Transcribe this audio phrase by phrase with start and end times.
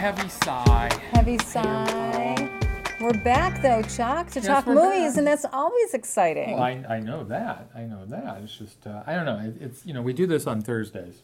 [0.00, 0.90] heavy sigh.
[1.12, 2.48] Heavy sigh.
[3.02, 5.18] We're back though, Chuck, to Yes, talk movies, back.
[5.18, 6.54] and that's always exciting.
[6.54, 7.68] Well, I, I know that.
[7.74, 8.38] I know that.
[8.42, 9.38] It's just, uh, I don't know.
[9.38, 11.20] It, it's, you know, we do this on Thursdays.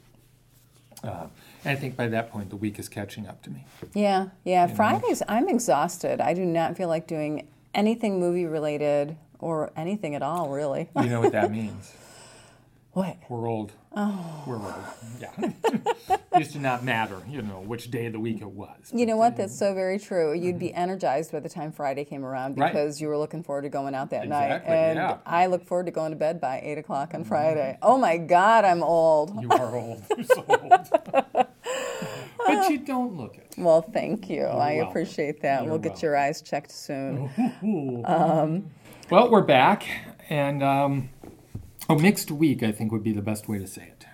[1.02, 1.27] Uh,
[1.64, 3.64] and I think by that point, the week is catching up to me.
[3.95, 4.66] yeah, yeah.
[4.66, 4.75] know.
[4.75, 6.20] Fridays, I'm exhausted.
[6.20, 10.90] I do not feel like doing anything movie related or anything at all, really.
[10.96, 11.95] You know what that means?
[12.96, 13.18] What?
[13.28, 13.72] We're old.
[13.94, 14.42] Oh.
[14.46, 14.74] We're old.
[15.20, 16.16] Yeah.
[16.38, 18.91] Used to not matter, you know, which day of the week it was.
[18.91, 19.37] You know what?
[19.37, 20.32] That's so very true.
[20.32, 22.62] You'd be energized by the time Friday came around Mm-hmm.
[22.62, 22.73] Right.
[22.73, 24.46] because you were looking forward to going out that night.
[24.46, 25.10] Exactly, And yeah.
[25.12, 25.20] Mm-hmm.
[25.28, 27.77] I look forward to going to bed by 8 o'clock on Friday.
[27.82, 29.42] Oh my God, I'm old.
[29.42, 30.02] You are old.
[30.16, 30.70] You're so old.
[32.46, 33.54] but you don't look it.
[33.59, 34.45] Well, thank you.
[34.45, 34.88] I welcome.
[34.88, 35.62] appreciate that.
[35.65, 37.28] You're we'll get your eyes checked soon.
[39.09, 39.87] Well, we're back,
[40.28, 41.10] and um,
[41.88, 44.06] a mixed week, I think, would be the best way to say it.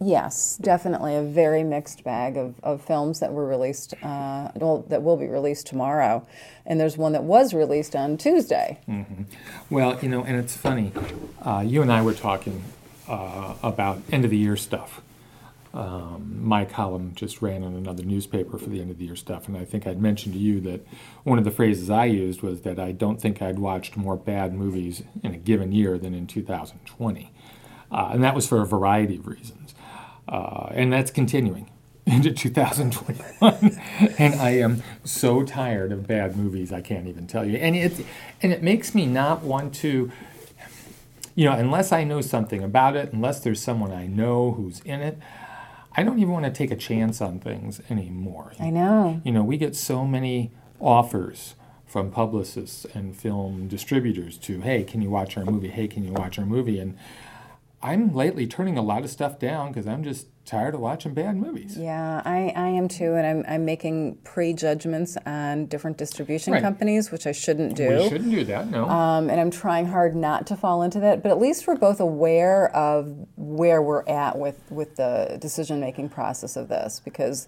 [0.00, 5.02] Yes, definitely a very mixed bag of, of films that were released, uh, well, that
[5.02, 6.26] will be released tomorrow.
[6.66, 8.78] And there's one that was released on Tuesday.
[9.70, 10.92] Well, you know, and it's funny.
[11.42, 12.62] Uh, you and I were talking
[13.08, 15.00] uh, about end of the year stuff.
[15.78, 19.46] Um, my column just ran on another newspaper for the end of the year stuff,
[19.46, 20.84] and I think I'd mentioned to you that
[21.22, 24.52] one of the phrases I used was that I don't think I'd watched more bad
[24.52, 27.32] movies in a given year than in 2020.
[27.92, 29.76] Uh, and that was for a variety of reasons.
[30.26, 31.70] Uh, and that's continuing
[32.06, 33.78] into 2021.
[34.18, 37.56] and I am so tired of bad movies, I can't even tell you.
[37.56, 38.04] And it,
[38.42, 40.10] and it makes me not want to,
[41.36, 45.02] you know, unless I know something about it, unless there's someone I know who's in
[45.02, 45.18] it,
[45.98, 48.52] I don't even want to take a chance on things anymore.
[48.60, 49.20] I know.
[49.24, 55.02] You know, we get so many offers from publicists and film distributors to, hey, can
[55.02, 55.66] you watch our movie?
[55.66, 56.78] Hey, can you watch our movie?
[56.78, 56.96] And
[57.80, 61.36] I'm lately turning a lot of stuff down because I'm just tired of watching bad
[61.36, 61.76] movies.
[61.78, 63.14] Yeah, I, I am too.
[63.14, 66.62] And I'm, I'm making prejudgments on different distribution Right.
[66.62, 67.88] companies, which I shouldn't do.
[67.88, 68.88] We shouldn't do that, no.
[68.88, 72.00] Um, and I'm trying hard not to fall into that, but at least we're both
[72.00, 77.00] aware of where we're at with, with the decision making process of this.
[77.04, 77.46] Because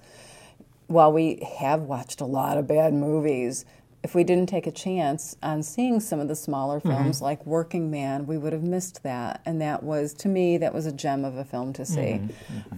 [0.87, 3.65] while we have watched a lot of bad movies,
[4.03, 6.89] if we didn't take a chance on seeing some of the smaller Mm-hmm.
[6.89, 9.43] films like Working Man, we would have missed that.
[9.45, 12.21] And that was, to me, that was a gem of a film to see.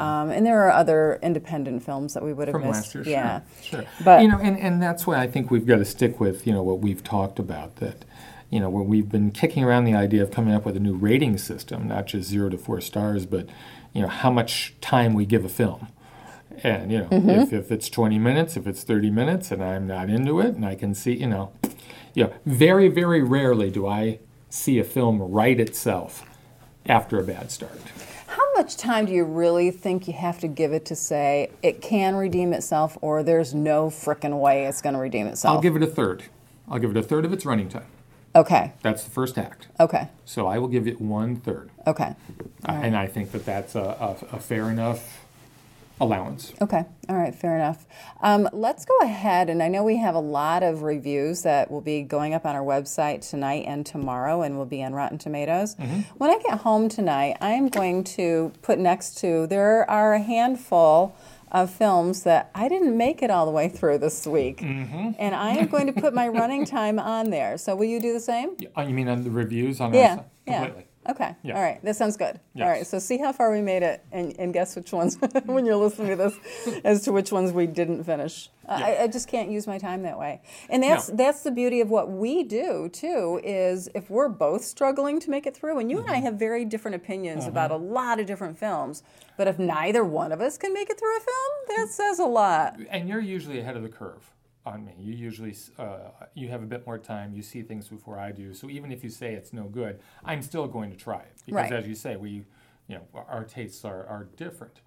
[0.00, 2.64] Um, and there are other independent films that we would have Mm-hmm.
[2.72, 2.94] from missed.
[2.96, 3.04] year.
[3.06, 3.40] yeah.
[3.62, 3.88] Sure, sure.
[4.04, 6.52] But- you know, and, and that's why I think we've got to stick with you
[6.52, 8.04] know what we've talked about that.
[8.50, 10.94] You know, where we've been kicking around the idea of coming up with a new
[10.94, 13.46] rating system, not just zero to four stars, but
[13.94, 15.88] you know how much time we give a film.
[16.64, 17.30] And you know, Mm-hmm.
[17.30, 20.64] if, if it's 20 minutes, if it's 30 minutes, and I'm not into it, and
[20.64, 21.52] I can see, you know,
[22.14, 24.18] you know, very very rarely do I
[24.50, 26.24] see a film right itself
[26.86, 27.78] after a bad start.
[28.26, 31.80] How much time do you really think you have to give it to say it
[31.82, 35.56] can redeem itself or there's no frickin' way it's going to redeem itself?
[35.56, 36.24] I'll give it a third.
[36.68, 37.86] I'll give it a third of its running time.
[38.34, 39.68] okay, That's the first act.
[39.78, 41.70] okay, So I will give it one third.
[41.86, 42.14] okay,
[42.66, 43.80] Uh, And I think that that's a,
[44.32, 45.21] a, a fair enough
[46.02, 46.52] allowance.
[46.60, 46.84] okay.
[47.08, 47.86] All right, fair enough.
[48.20, 51.80] Um, let's go ahead, and I know we have a lot of reviews that will
[51.80, 55.74] be going up on our website tonight and tomorrow, and will be on Rotten Tomatoes.
[55.76, 56.00] Mm-hmm.
[56.18, 60.20] When I get home tonight, I am going to put next to there are a
[60.20, 61.14] handful
[61.50, 65.10] of films that I didn't make it all the way through this week, mm-hmm.
[65.18, 67.58] and I am going to put my running time on there.
[67.58, 68.56] So will you do the same?
[68.76, 70.24] Oh, you mean on the reviews on our Yeah, site?
[70.46, 70.64] yeah.
[70.64, 70.86] Completely.
[71.08, 71.34] Okay.
[71.42, 71.56] Yeah.
[71.56, 71.82] All right.
[71.84, 72.38] That sounds good.
[72.54, 72.64] Yes.
[72.64, 72.86] All right.
[72.86, 76.10] So see how far we made it, and, and guess which ones when you're listening
[76.10, 78.50] to this, as to which ones we didn't finish.
[78.68, 80.40] I, I just can't use my time that way,
[80.70, 81.16] and that's No.
[81.16, 83.40] that's the beauty of what we do too.
[83.42, 86.24] Is if we're both struggling to make it through, and you and I Mm-hmm.
[86.26, 89.02] have very different opinions about a lot of different films,
[89.36, 92.24] but if neither one of us can make it through a film, that says a
[92.26, 92.76] lot.
[92.90, 94.30] And you're usually ahead of the curve
[94.64, 94.92] on me.
[94.98, 97.32] You usually uh, you have a bit more time.
[97.34, 98.54] You see things before I do.
[98.54, 101.70] So even if you say it's no good, I'm still going to try it because,
[101.70, 101.72] Right.
[101.72, 102.44] as you say, we,
[102.88, 104.80] you know, our tastes are, are different.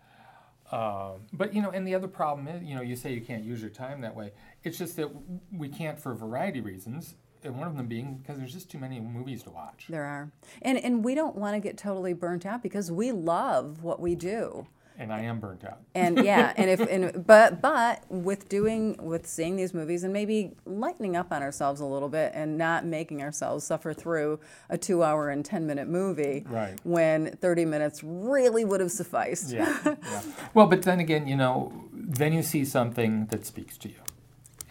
[0.71, 3.43] Um, but you know, and the other problem is, you know, you say you can't
[3.43, 4.31] use your time that way.
[4.63, 5.09] It's just that
[5.51, 8.71] we can't for a variety of reasons, and one of them being because there's just
[8.71, 9.85] too many movies to watch.
[9.89, 10.31] There are,
[10.63, 14.15] and and we don't want to get totally burnt out because we love what we
[14.15, 14.65] do.
[14.97, 15.79] And I am burnt out.
[15.93, 20.51] and yeah and if and but but with doing with seeing these movies and maybe
[20.65, 24.39] lightening up on ourselves a little bit and not making ourselves suffer through
[24.69, 26.79] a two hour and 10 minute movie Right.
[26.83, 30.21] when 30 minutes really would have sufficed Yeah, yeah.
[30.53, 33.99] Well, but then again, you know, then you see something that speaks to you,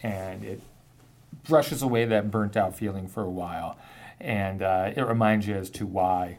[0.03, 0.61] and it
[1.47, 3.77] brushes away that burnt out feeling for a while,
[4.21, 6.39] and uh, it reminds you as to why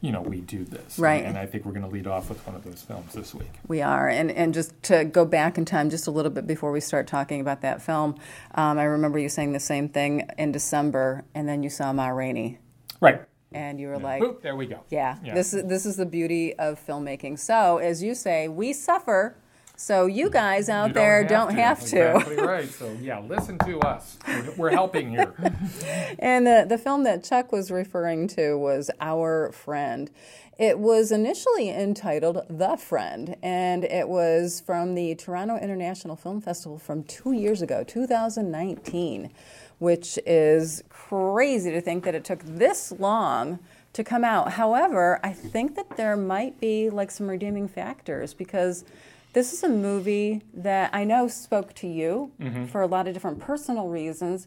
[0.00, 0.98] you know, we do this.
[0.98, 1.24] Right.
[1.24, 3.50] And I think we're going to lead off with one of those films this week.
[3.68, 6.72] We are, and and just to go back in time just a little bit before
[6.72, 8.14] we start talking about that film,
[8.54, 12.08] um, I remember you saying the same thing in December, and then you saw Ma
[12.08, 12.58] Rainey,
[13.00, 13.20] Right.
[13.52, 14.80] and you were like, Boop, there we go.
[14.90, 15.34] Yeah, Yeah.
[15.34, 17.38] this is this is the beauty of filmmaking.
[17.38, 19.36] So, as you say, we suffer.
[19.80, 22.10] So you guys out You there don't have to.
[22.10, 22.68] Exactly right.
[22.68, 24.18] So yeah, listen to us.
[24.28, 25.34] We're, we're helping here.
[26.18, 30.10] And the, the film that Chuck was referring to was Our Friend.
[30.58, 36.78] It was initially entitled The Friend, and it was from the Toronto International Film Festival
[36.78, 39.32] from two years ago, 2019,
[39.78, 43.58] which is crazy to think that it took this long
[43.94, 44.52] to come out.
[44.52, 48.84] However, I think that there might be like some redeeming factors because
[49.32, 52.32] this is a movie that I know spoke to you
[52.68, 54.46] for a lot of different personal reasons.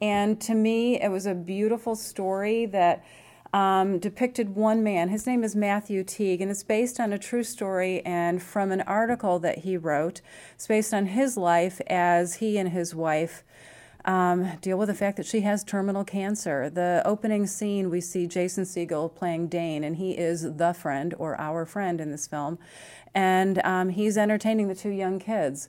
[0.00, 3.04] And to me, it was a beautiful story that
[3.52, 5.08] um, depicted one man.
[5.08, 8.82] His name is Matthew Teague, and it's based on a true story and from an
[8.82, 10.20] article that he wrote.
[10.54, 13.42] It's based on his life as he and his wife
[14.04, 16.70] um, deal with the fact that she has terminal cancer.
[16.70, 21.38] The opening scene, we see Jason Segel playing Dane, and he is the friend or
[21.40, 22.58] our friend in this film.
[23.14, 25.68] And um, he's entertaining the two young kids.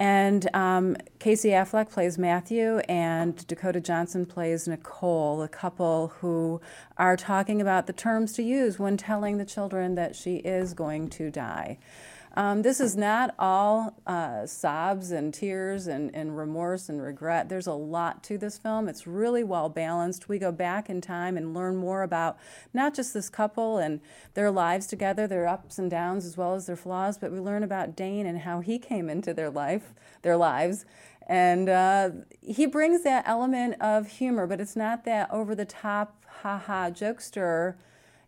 [0.00, 6.62] And um, Casey Affleck plays Matthew, and Dakota Johnson plays Nicole, a couple who
[6.96, 11.10] are talking about the terms to use when telling the children that she is going
[11.10, 11.76] to die.
[12.34, 17.48] Um, this is not all uh, sobs and tears and, and remorse and regret.
[17.48, 18.88] There's a lot to this film.
[18.88, 20.28] It's really well balanced.
[20.28, 22.38] We go back in time and learn more about
[22.72, 24.00] not just this couple and
[24.34, 27.64] their lives together, their ups and downs as well as their flaws, but we learn
[27.64, 29.92] about Dane and how he came into their life,
[30.22, 30.84] their lives.
[31.26, 32.10] And uh,
[32.40, 36.90] he brings that element of humor, but it's not that over the top, ha ha
[36.90, 37.74] jokester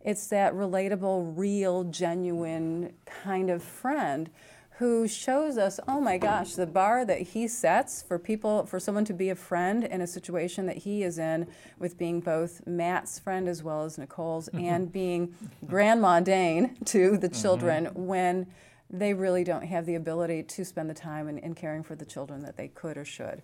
[0.04, 4.31] it's that relatable, real, genuine kind of friend
[4.78, 9.04] who shows us, oh my gosh, the bar that he sets for people, for someone
[9.04, 11.46] to be a friend in a situation that he is in,
[11.78, 15.34] with being both Matt's friend as well as Nicole's, and being
[15.66, 18.46] Grandma Dane to the children when
[18.90, 22.05] they really don't have the ability to spend the time in, in caring for the
[22.05, 23.43] children that they could or should.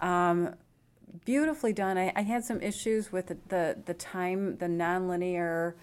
[0.00, 0.54] Um,
[1.24, 1.98] beautifully done.
[1.98, 5.74] I, I had some issues with the, the, the time, the nonlinear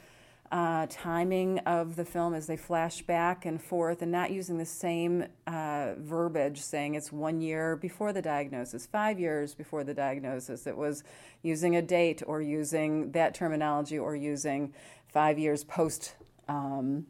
[0.51, 4.65] uh, timing of the film as they flash back and forth and not using the
[4.65, 10.65] same uh, verbiage saying it's one year before the diagnosis, five years before the diagnosis.
[10.67, 11.03] It was
[11.41, 14.73] using a date or using that terminology or using
[15.07, 16.15] five years post.
[16.47, 17.07] Um,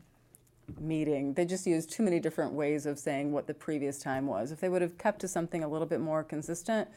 [0.80, 1.34] meeting.
[1.34, 4.52] They just used too many different ways of saying what the previous time was.
[4.52, 6.90] If they would have kept to something a little bit more consistent,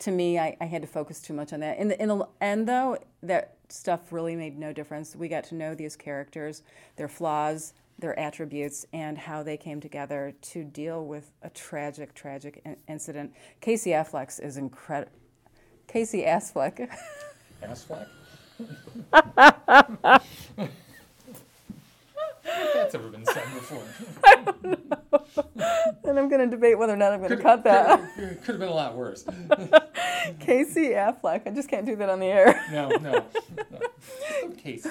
[0.00, 1.78] to me, I, I had to focus too much on that.
[1.78, 5.16] In the, in the end, though, that stuff really made no difference.
[5.16, 6.62] We got to know these characters,
[6.96, 12.60] their flaws, their attributes, and how they came together to deal with a tragic, tragic
[12.64, 13.32] in- incident.
[13.60, 15.12] Casey Affleck is incredible.
[15.86, 16.88] Casey Affleck.
[17.76, 18.08] Flag.
[22.74, 23.82] That's ever been said before.
[24.24, 25.44] I don't know.
[26.04, 28.14] and I'm going to debate whether or not I'm going to cut that.
[28.14, 29.24] Could, could have been a lot worse.
[30.40, 31.46] Casey Affleck.
[31.46, 32.64] I just can't do that on the air.
[32.72, 33.24] No, no.
[33.70, 34.48] no.
[34.56, 34.90] Casey.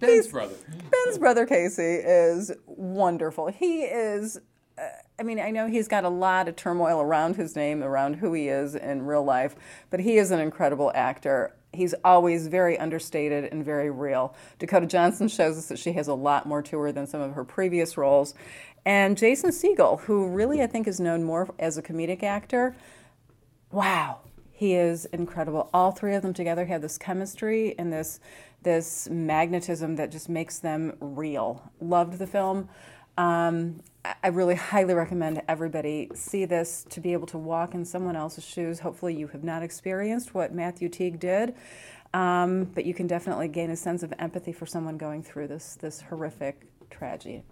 [0.00, 0.54] Ben's brother.
[0.68, 3.48] Ben's brother Casey is wonderful.
[3.48, 4.38] He is.
[4.76, 4.82] Uh,
[5.18, 8.32] I mean, I know he's got a lot of turmoil around his name, around who
[8.32, 9.54] he is in real life,
[9.90, 11.54] but he is an incredible actor.
[11.74, 14.34] He's always very understated and very real.
[14.58, 17.34] Dakota Johnson shows us that she has a lot more to her than some of
[17.34, 18.34] her previous roles.
[18.86, 22.76] And Jason Segel, who really I think is known more as a comedic actor,
[23.70, 24.20] wow,
[24.52, 25.70] he is incredible.
[25.74, 28.20] All three of them together have this chemistry and this
[28.62, 31.70] this magnetism that just makes them real.
[31.80, 32.68] Loved the film.
[33.18, 38.16] Um, I- really highly recommend everybody see this to be able to walk in someone
[38.16, 38.80] else's shoes.
[38.80, 41.54] Hopefully, you have not experienced what Matthew Teague did,
[42.12, 45.76] um, but you can definitely gain a sense of empathy for someone going through this
[45.80, 47.42] this horrific tragedy.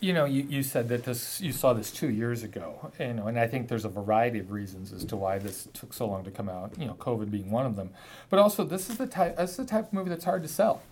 [0.00, 3.26] You know, you, you said that this you saw this two years ago, you know,
[3.26, 6.24] and I think there's a variety of reasons as to why this took so long
[6.24, 6.72] to come out.
[6.78, 7.90] You know, COVID being one of them,
[8.30, 10.48] but also this is the type this is the type of movie that's hard to
[10.48, 10.82] sell.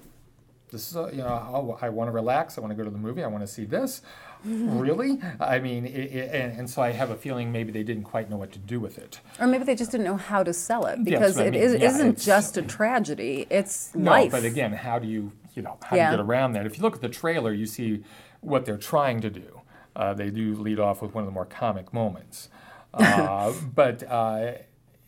[0.70, 2.56] This is a, you know I want to relax.
[2.56, 3.22] I want to go to the movie.
[3.24, 4.02] I want to see this.
[4.44, 5.20] really?
[5.38, 8.30] I mean, it, it, and, and so I have a feeling maybe they didn't quite
[8.30, 9.20] know what to do with it.
[9.38, 11.62] Or maybe they just didn't know how to sell it because I it mean.
[11.62, 14.30] is, Yeah, isn't just a tragedy; it's No, life.
[14.30, 16.06] but again, how do you, you know, how Yeah.
[16.10, 16.64] do you get around that?
[16.66, 18.04] If you look at the trailer, you see
[18.40, 19.60] what they're trying to do.
[19.96, 22.48] Uh, they do lead off with one of the more comic moments.
[22.92, 24.50] Uh, but, uh,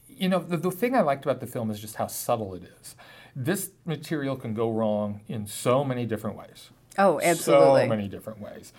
[0.09, 2.63] you know, the, the thing I liked about the film is just how subtle it
[2.81, 2.95] is.
[3.35, 6.71] This material can go wrong in so many different ways.
[6.99, 7.83] Oh, absolutely.
[7.83, 8.73] So many different ways.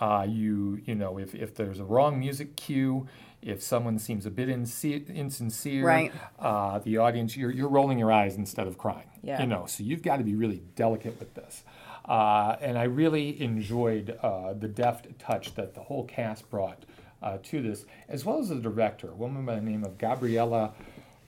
[0.00, 3.06] Uh, you you know if, if there's a wrong music cue,
[3.42, 6.12] if someone seems a bit inse- insincere, Right.
[6.38, 9.08] uh, the audience you're you're rolling your eyes instead of crying.
[9.22, 9.40] Yeah.
[9.40, 11.62] You know, so you've got to be really delicate with this.
[12.06, 16.84] Uh, and I really enjoyed uh, the deft touch that the whole cast brought
[17.22, 20.72] uh, to this, as well as the director, a woman by the name of Gabriella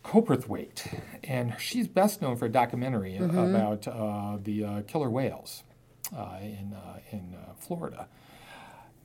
[0.05, 1.01] Cowperthwaite.
[1.25, 5.63] And she's best known for a documentary about uh, the uh, killer whales
[6.17, 8.09] uh, in, uh, in uh, Florida.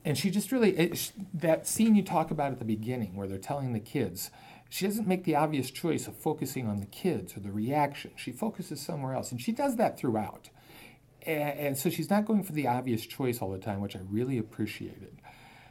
[0.04, 3.26] And she just really, it, sh- that scene you talk about at the beginning where
[3.26, 4.30] they're telling the kids,
[4.70, 8.12] she doesn't make the obvious choice of focusing on the kids or the reaction.
[8.16, 9.30] She focuses somewhere else.
[9.32, 10.50] And she does that throughout.
[11.22, 14.00] And, and so she's not going for the obvious choice all the time, which I
[14.08, 15.20] really appreciated.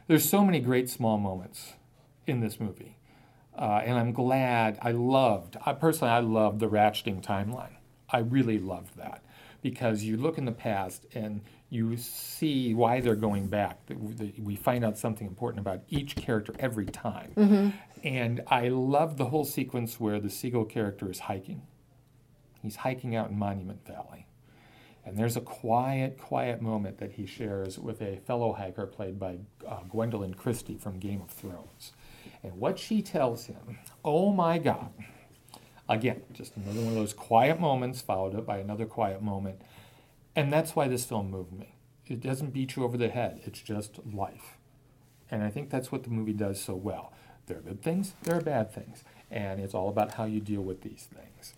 [0.06, 1.74] There's so many great small moments
[2.26, 2.97] in this movie.
[3.58, 7.72] Uh, and I'm glad, I loved, I personally, I loved the ratcheting timeline.
[8.08, 9.24] I really loved that
[9.62, 13.80] because you look in the past and you see why they're going back.
[14.38, 17.74] We- find out something important about each character every time.
[18.04, 21.62] And I love the whole sequence where the Segel character is hiking.
[22.62, 24.26] He's hiking out in Monument Valley.
[25.04, 29.38] And there's a quiet, quiet moment that he shares with a fellow hiker played by
[29.66, 31.92] uh, Gwendoline Christie from Game of Thrones.
[32.42, 34.92] And what she tells him, oh my God,
[35.88, 39.60] again, just another one of those quiet moments followed up by another quiet moment.
[40.36, 41.74] And that's why this film moved me.
[42.06, 44.56] It doesn't beat you over the head, it's just life.
[45.30, 47.12] And I think that's what the movie does so well.
[47.46, 50.62] There are good things, there are bad things, and it's all about how you deal
[50.62, 51.54] with these things.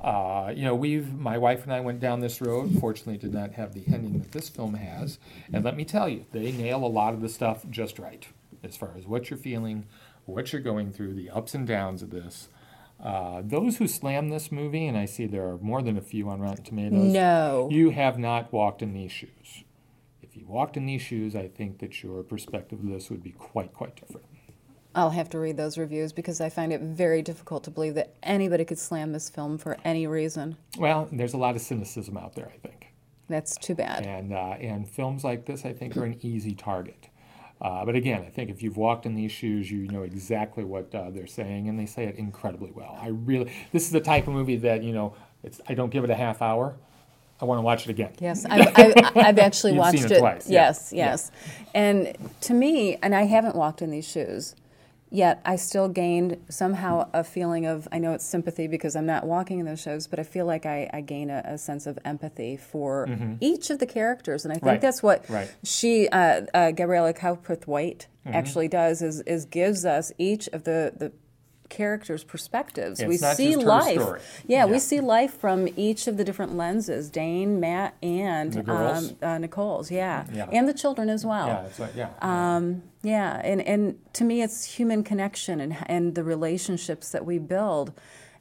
[0.00, 2.78] Uh, you know, we've my wife and I went down this road.
[2.80, 5.18] Fortunately, did not have the ending that this film has.
[5.52, 8.26] And let me tell you, they nail a lot of the stuff just right,
[8.62, 9.86] as far as what you're feeling,
[10.26, 12.48] what you're going through, the ups and downs of this.
[13.02, 16.28] Uh, those who slam this movie, and I see there are more than a few
[16.28, 17.12] on Rotten Tomatoes.
[17.12, 17.68] No.
[17.70, 19.64] You have not walked in these shoes.
[20.22, 23.32] If you walked in these shoes, I think that your perspective of this would be
[23.32, 24.26] quite, quite different.
[24.94, 28.14] I'll have to read those reviews because I find it very difficult to believe that
[28.22, 30.56] anybody could slam this film for any reason.
[30.78, 32.92] Well, there's a lot of cynicism out there, I think.
[33.28, 34.04] That's too bad.
[34.04, 37.08] And, uh, and films like this, I think, are an easy target.
[37.62, 40.92] Uh, but again, I think if you've walked in these shoes, you know exactly what
[40.92, 42.98] uh, they're saying, and they say it incredibly well.
[43.00, 45.14] I really, this is the type of movie that you know,
[45.44, 46.74] it's, I don't give it a half hour.
[47.40, 48.12] I want to watch it again.
[48.18, 50.66] Yes, I've, I've, I've actually watched seen it twice, yeah.
[50.66, 51.30] Yes, yes.
[51.72, 54.56] And to me, and I haven't walked in these shoes,
[55.12, 59.26] yet I still gained somehow a feeling of, I know it's sympathy because I'm not
[59.26, 61.98] walking in those shoes, but I feel like I, I gain a, a sense of
[62.04, 63.08] empathy for
[63.40, 64.44] each of the characters.
[64.44, 64.68] And I think Mm-hmm.
[64.70, 65.52] Right, that's what right.
[65.64, 68.36] she, uh, uh, Gabriella Cowperthwaite, Mm-hmm.
[68.36, 71.12] actually does, is, is gives us each of the, the
[71.72, 73.02] characters' perspectives.
[73.02, 74.00] We see life.
[74.00, 74.20] story.
[74.46, 79.38] Yeah, we see life from each of the different lenses Dane, Matt, and um, uh,
[79.38, 80.26] Nicole's, yeah.
[80.32, 80.48] Yeah.
[80.52, 81.46] and the children as well.
[81.46, 82.10] Yeah, it's like, yeah.
[82.20, 87.38] Um, yeah, and, and to me, it's human connection and, and the relationships that we
[87.38, 87.92] build,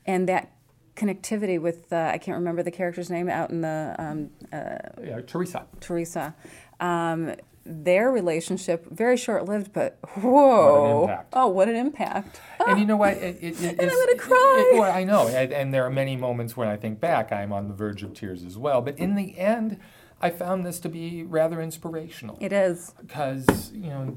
[0.06, 0.52] and that
[0.98, 5.66] connectivity with uh, I can't remember the character's name out in the um, yeah, Teresa.
[5.80, 6.36] Teresa.
[6.82, 11.03] Um, their relationship very short lived, but whoa!
[11.03, 11.34] impact.
[11.34, 12.39] Oh, what an impact!
[12.65, 13.13] And you know what?
[13.18, 14.72] It, it, it, I'm gonna cry.
[14.75, 17.68] well, I know, and, and there are many moments when I think back, I'm on
[17.68, 18.82] the verge of tears as well.
[18.82, 19.80] But in the end,
[20.22, 22.94] I found this to be rather inspirational It is.
[23.00, 24.15] because you know,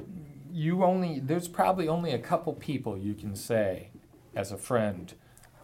[0.52, 3.90] you only there's probably only a couple people you can say,
[4.34, 5.14] as a friend,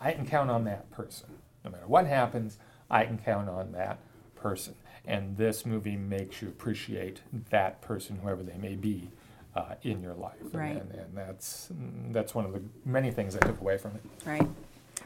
[0.00, 1.28] I can count on that person.
[1.64, 2.58] No matter what happens,
[2.90, 3.99] I can count on that
[4.34, 4.75] person.
[5.10, 9.10] And this movie makes you appreciate that person, whoever they may be,
[9.56, 10.40] uh, in your life.
[10.40, 10.76] And- Right.
[10.76, 11.68] And, and that's
[12.12, 14.02] that's one of the many things I took away from it.
[14.24, 14.46] Right.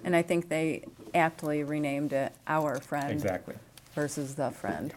[0.05, 0.85] And I think they
[1.15, 3.55] aptly renamed it Our Friend Exactly.
[3.95, 4.93] versus The Friend.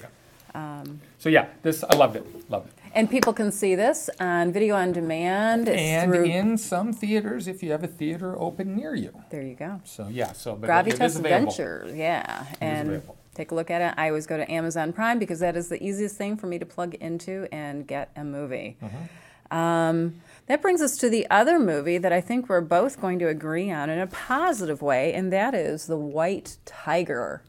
[0.00, 0.06] Yeah.
[0.52, 2.50] Um, so yeah, this I loved it.
[2.50, 2.74] Loved it.
[2.92, 5.68] And people can see this on video on demand.
[5.68, 9.12] It's And through, in some theaters, if you have a theater open near you.
[9.30, 9.80] there you go.
[9.84, 11.52] So yeah, so but it- it Gravitas available.
[11.52, 12.46] Ventures, yeah.
[12.60, 13.16] And available.
[13.40, 13.94] Take a look at it.
[13.96, 16.66] I always go to Amazon Prime because that is the easiest thing for me to
[16.66, 18.76] plug into and get a movie.
[18.82, 19.56] Mm-hmm.
[19.56, 23.28] Um, that brings us to the other movie that I think we're both going to
[23.28, 27.42] agree on in a positive way, and that is The White Tiger.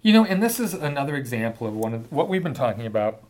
[0.00, 3.22] You know, and this is another example of one of what we've been talking about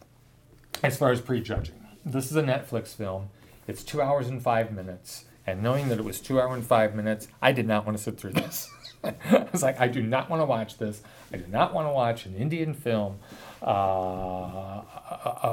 [0.82, 1.74] as far as prejudging.
[2.04, 3.30] This is a Netflix film.
[3.66, 5.24] It's two hours and five minutes.
[5.46, 8.02] And knowing that it was two hours and five minutes, I did not want to
[8.02, 8.68] sit through this.
[9.30, 11.02] I was like, I do not want to watch this.
[11.32, 13.18] I do not want to watch an Indian film
[13.62, 14.82] uh,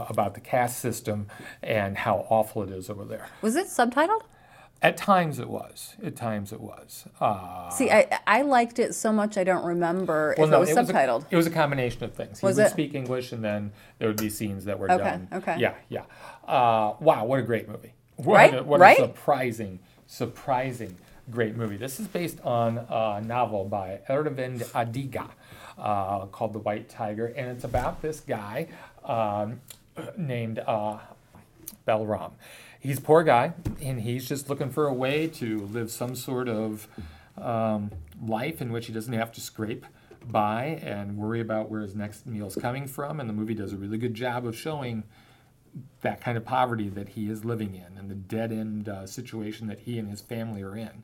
[0.09, 1.27] about the caste system
[1.61, 3.27] and how awful it is over there.
[3.41, 4.21] Was it subtitled?
[4.81, 5.95] At times it was.
[6.03, 7.05] At times it was.
[7.21, 11.23] Uh, See, I, I liked it so much I don't remember if it was subtitled.
[11.23, 12.39] A, it was a combination of things.
[12.41, 12.71] He Was would it?
[12.71, 15.27] speak English, and then there would be scenes that were Okay, done.
[15.31, 15.55] okay.
[15.57, 16.01] Yeah, yeah.
[16.45, 17.93] Uh, wow, what a great movie!
[18.17, 18.99] What Right, A, what right?
[18.99, 20.97] a surprising, surprising,
[21.31, 21.77] great movie.
[21.77, 25.29] This is based on a novel by Aravind Adiga
[25.77, 28.67] uh, called The White Tiger, and it's about this guy
[29.05, 29.61] um,
[30.17, 30.97] named uh,
[31.87, 32.31] Balram.
[32.79, 36.49] He's a poor guy, and he's just looking for a way to live some sort
[36.49, 36.87] of
[37.37, 39.85] um, life in which he doesn't have to scrape
[40.25, 43.19] by and worry about where his next meal's coming from.
[43.19, 45.03] And the movie does a really good job of showing
[46.01, 49.67] that kind of poverty that he is living in and the dead end uh, situation
[49.67, 51.03] that he and his family are in.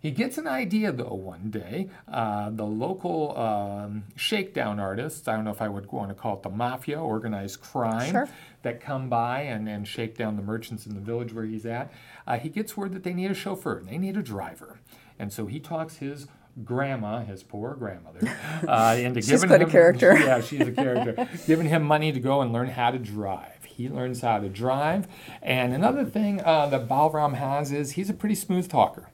[0.00, 1.88] He gets an idea though one day.
[2.10, 6.34] Uh, the local um, shakedown artists, I don't know if I would want to call
[6.36, 8.28] it the mafia, organized crime, Sure.
[8.62, 11.92] that come by and, and shake down the merchants in the village where he's at.
[12.26, 14.78] Uh, he gets word that they need a chauffeur they need a driver.
[15.18, 16.26] And so he talks his
[16.64, 18.20] grandma, his poor grandmother,
[18.66, 20.18] uh, into She's giving quite a him character.
[20.18, 21.28] yeah, she's a character.
[21.46, 23.59] Giving him money to go and learn how to drive.
[23.80, 25.08] He learns how to drive.
[25.40, 29.08] And another thing uh, that Balram has is he's a pretty smooth talker.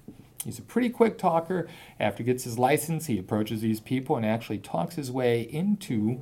[0.44, 1.68] He's a pretty quick talker.
[2.00, 6.20] After he gets his license, he approaches these people and actually talks his way into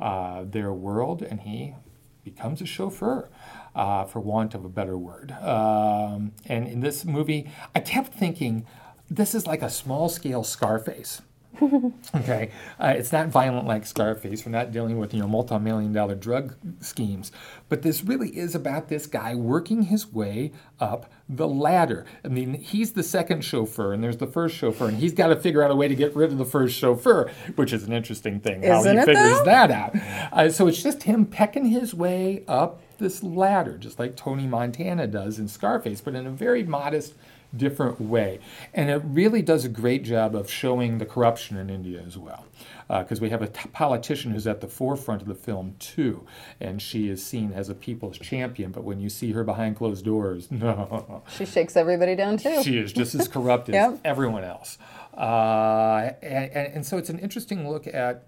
[0.00, 1.74] uh, their world, and he
[2.22, 3.28] becomes a chauffeur,
[3.74, 5.32] uh, for want of a better word.
[5.32, 8.66] Um, and in this movie, I kept thinking,
[9.08, 11.22] this is like a small scale Scarface.
[12.14, 14.44] Okay, uh, it's not violent like Scarface.
[14.44, 17.30] We're not dealing with you know multi-million dollar drug schemes,
[17.68, 22.04] but this really is about this guy working his way up the ladder.
[22.24, 25.36] I mean, he's the second chauffeur, and there's the first chauffeur, and he's got to
[25.36, 28.40] figure out a way to get rid of the first chauffeur, which is an interesting
[28.40, 28.62] thing.
[28.62, 29.44] how Isn't how he figures though?
[29.44, 29.96] that out.
[30.32, 35.06] Uh, so it's just him pecking his way up this ladder, just like Tony Montana
[35.06, 37.14] does in Scarface, but in a very modest
[37.56, 38.40] different way.
[38.72, 42.46] And it really does a great job of showing the corruption in India as well.
[42.88, 46.26] Because we have a t- politician who's at the forefront of the film, too.
[46.60, 48.72] And she is seen as a people's champion.
[48.72, 51.22] But when you see her behind closed doors, no.
[51.36, 52.62] She shakes everybody down too.
[52.62, 54.78] She is just as corrupt as everyone else.
[55.16, 58.26] Uh, and, and so it's an interesting look at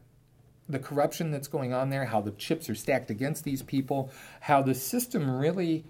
[0.68, 4.62] the corruption that's going on there, how the chips are stacked against these people, how
[4.62, 5.84] the system really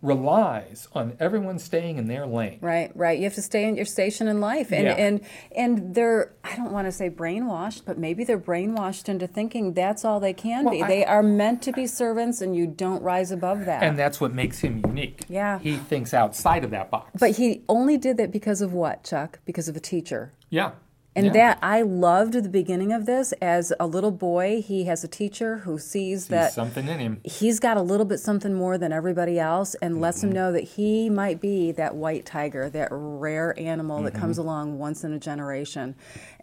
[0.00, 2.58] relies on everyone staying in their lane.
[2.60, 3.18] Right, right.
[3.18, 4.92] You have to stay in your station in life, and Yeah.
[4.94, 5.20] and
[5.56, 10.04] and they're I don't want to say brainwashed, but maybe they're brainwashed into thinking that's
[10.04, 10.82] all they can Well, be.
[10.82, 13.82] I- they are meant to be servants, and you don't rise above that.
[13.82, 15.24] And that's what makes him unique.
[15.28, 15.58] Yeah.
[15.58, 17.10] He thinks outside of that box.
[17.18, 19.40] but he only did that because of what, Chuck?
[19.44, 20.32] Because of a teacher.
[20.48, 20.70] yeah.
[21.18, 21.32] And yeah.
[21.32, 24.62] that I loved the beginning of this as a little boy.
[24.62, 27.20] He has a teacher who sees Sees that something in him.
[27.24, 30.26] he's got a little bit something more than everybody else and lets Mm-hmm.
[30.28, 34.20] him know that he might be that white tiger, that rare animal that Mm-hmm.
[34.22, 35.94] comes along once in a generation.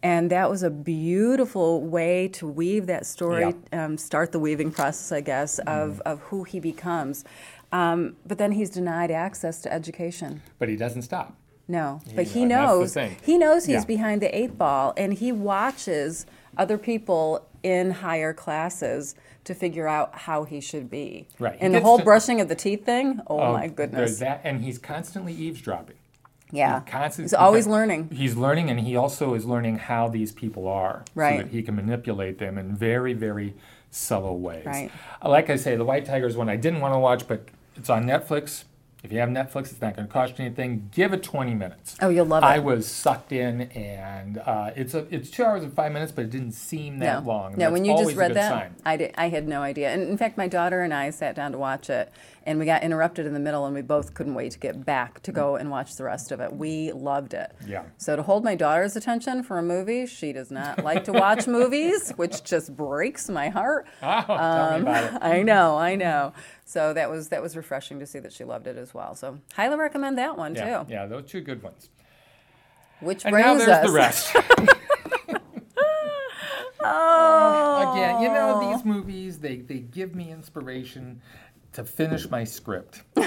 [0.03, 5.11] And that was a beautiful way to weave that story, um, start the weaving process,
[5.11, 5.65] I guess, of,
[5.99, 6.01] Mm-hmm.
[6.05, 7.23] of who he becomes.
[7.71, 10.41] Um, but then he's denied access to education.
[10.59, 11.35] But he doesn't stop.
[11.67, 13.86] No, but he knows he knows he's Yeah.
[13.86, 16.25] behind the eight ball, and he watches
[16.58, 21.28] other people in higher classes to figure out how he should be.
[21.39, 21.58] Right.
[21.60, 23.19] And the whole to- brushing of the teeth thing.
[23.28, 24.19] Oh, my There's goodness.
[24.19, 25.95] that, and he's constantly eavesdropping.
[26.51, 26.82] Yeah.
[26.86, 28.10] He constantly- He's always learning.
[28.13, 31.38] He's learning, and he also is learning how these people are, Right.
[31.39, 33.56] so that he can manipulate them in very, very
[33.91, 34.65] subtle ways.
[34.65, 34.91] Right.
[35.23, 37.45] Uh, Like I say, The White Tiger is one I didn't want to watch, but
[37.75, 38.65] it's on Netflix.
[39.06, 40.89] If you have Netflix, it's not going to cost you anything.
[40.91, 41.96] Give it 20 minutes.
[42.02, 42.48] Oh, you'll love it.
[42.48, 46.26] I was sucked in, and uh, it's a it's two hours and five minutes, but
[46.26, 47.30] it didn't seem that no.
[47.30, 47.52] long.
[47.52, 48.76] No, that's when you just read that, sign.
[48.84, 49.91] I, did, I had no idea.
[49.91, 52.12] And in fact, my daughter and I sat down to watch it,
[52.45, 55.21] and we got interrupted in the middle, and we both couldn't wait to get back
[55.23, 56.53] to go and watch the rest of it.
[56.55, 57.51] We loved it.
[57.65, 57.84] Yeah.
[57.97, 61.47] So to hold my daughter's attention for a movie, she does not like to watch
[61.47, 63.88] movies, which just breaks my heart.
[64.03, 65.19] Oh, tell me about um, it.
[65.23, 66.34] I know, I know.
[66.65, 69.15] So that was that was refreshing to see that she loved it as well.
[69.15, 70.91] So highly recommend that one Yeah, too.
[70.91, 71.89] yeah, those two good ones.
[73.01, 74.36] Which And brings now there's us the rest.
[76.88, 78.71] Oh, Again, you know, oh.
[78.71, 81.19] these movies, they, they give me inspiration
[81.75, 83.03] to finish my script.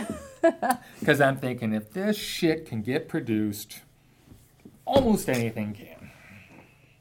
[1.00, 3.80] Because I'm thinking, if this shit can get produced,
[4.84, 6.11] almost anything can.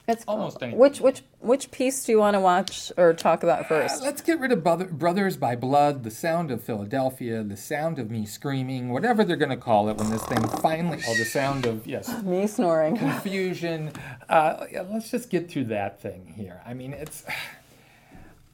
[0.08, 0.80] It's almost anything.
[0.80, 4.02] Which which which piece do you want to watch or talk about Uh, first?
[4.02, 8.10] let's get rid of Brother, Brothers by Blood, The Sound of Philadelphia, The Sound of
[8.10, 11.66] Me Screaming, whatever they're going to call it when this thing finally, oh, The Sound
[11.68, 12.98] of, yes, Me snoring.
[12.98, 13.92] confusion.
[14.28, 16.62] Uh, let's just get through that thing here.
[16.66, 17.24] I mean, it's.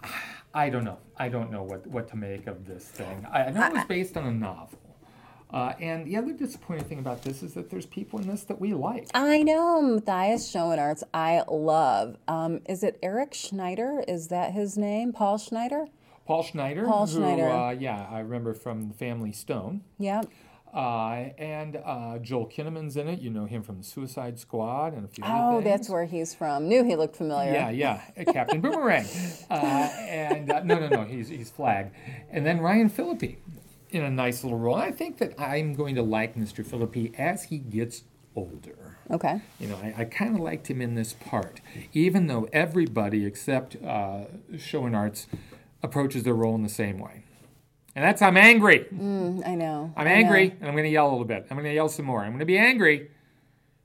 [0.53, 0.97] I don't know.
[1.17, 3.25] I don't know what, what to make of this thing.
[3.31, 4.79] I, I know it was based on a novel.
[5.51, 8.59] Uh, and the other disappointing thing about this is that there's people in this that
[8.59, 9.07] we like.
[9.13, 11.03] I know Matthias Schoenaerts.
[11.13, 12.17] I love.
[12.27, 14.03] Um, is it Eric Schneider?
[14.07, 15.13] Is that his name?
[15.13, 15.85] Paul Schneider?
[16.25, 16.85] Paul Schneider.
[16.85, 17.49] Paul who, Schneider.
[17.49, 19.83] Uh, yeah, I remember from the Family Stone.
[19.99, 20.25] Yep.
[20.73, 23.19] Uh, and uh, Joel Kinnaman's in it.
[23.19, 25.67] You know him from the Suicide Squad and a few Oh, other things.
[25.67, 26.67] Oh, that's where he's from.
[26.67, 27.51] Knew he looked familiar.
[27.53, 29.05] Yeah, yeah, uh, Captain Boomerang.
[29.51, 31.91] Uh, and uh, no, no, no, he's he's Flag.
[32.31, 33.37] And then Ryan Phillippe
[33.91, 34.75] in a nice little role.
[34.75, 36.65] I think that I'm going to like Mr.
[36.65, 38.03] Phillippe as he gets
[38.35, 38.97] older.
[39.11, 39.41] Okay.
[39.59, 41.61] You know, I, I kind of liked him in this part,
[41.93, 44.21] even though everybody except uh,
[44.53, 45.27] Schoenaerts
[45.83, 47.25] approaches their role in the same way.
[47.95, 48.85] And that's I'm angry.
[48.93, 49.93] Mm, I know.
[49.95, 50.53] I'm I angry, know.
[50.61, 51.45] and I'm going to yell a little bit.
[51.49, 52.21] I'm going to yell some more.
[52.23, 53.09] I'm going to be angry.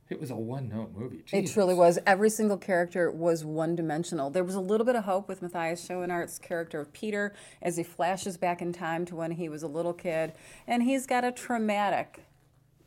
[0.08, 1.22] It was a one-note movie.
[1.30, 1.98] It truly was.
[2.06, 4.30] Every single character was one dimensional.
[4.30, 7.82] There was a little bit of hope with Matthias Schoenaerts' character of Peter as he
[7.82, 10.32] flashes back in time to when he was a little kid.
[10.66, 12.24] And he's got a traumatic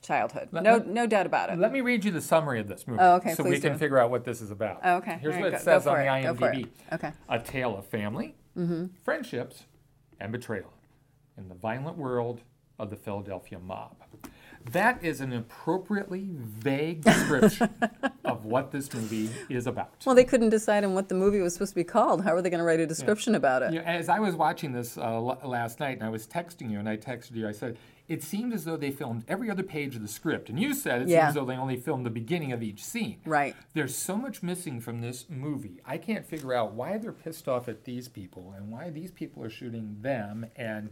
[0.02, 0.50] childhood.
[0.52, 1.60] Let- no, let- no doubt about it.
[1.60, 3.00] Let me read you the summary of this movie.
[3.00, 3.78] Oh, okay, So we can do.
[3.78, 4.80] figure out what this is about.
[4.84, 5.20] Oh, okay.
[5.22, 6.68] Here's All what it go- go says on for the it, go for IMDb.
[6.94, 7.12] Okay.
[7.30, 8.88] A tale of family, Mm-hmm.
[9.04, 9.66] friendships,
[10.20, 10.74] and betrayal
[11.38, 12.42] in the violent world
[12.80, 13.96] of the Philadelphia mob.
[14.72, 17.70] That is an appropriately vague description
[18.26, 19.92] of what this movie is about.
[20.06, 22.24] Well, they couldn't decide on what the movie was supposed to be called.
[22.24, 23.74] How were they going to write a description about it?
[23.74, 26.70] You know, as I was watching this uh, l- last night, and I was texting
[26.70, 29.64] you, and I texted you, I said, it seemed as though they filmed every other
[29.64, 30.50] page of the script.
[30.50, 31.22] And you said it Yeah.
[31.22, 33.20] seemed as though they only filmed the beginning of each scene.
[33.26, 33.56] Right.
[33.74, 35.82] There's so much missing from this movie.
[35.86, 39.44] I can't figure out why they're pissed off at these people and why these people
[39.44, 40.46] are shooting them.
[40.56, 40.90] And